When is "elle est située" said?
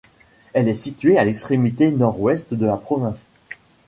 0.53-1.19